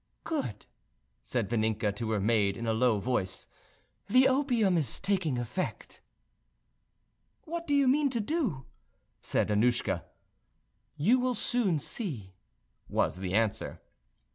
"Good!" 0.23 0.65
said 1.21 1.47
Vaninka 1.47 1.95
to 1.95 2.09
her 2.09 2.19
maid 2.19 2.57
in 2.57 2.65
a 2.65 2.73
low 2.73 2.99
voice: 2.99 3.45
"the 4.07 4.27
opium 4.27 4.75
is 4.75 4.99
taking 4.99 5.37
effect." 5.37 6.01
"What 7.43 7.67
do 7.67 7.75
you 7.75 7.87
mean 7.87 8.09
to 8.09 8.19
do?" 8.19 8.65
said 9.21 9.51
Annouschka. 9.51 10.03
"You 10.97 11.19
will 11.19 11.35
soon 11.35 11.77
see," 11.77 12.33
was 12.89 13.17
the 13.17 13.35
answer. 13.35 13.79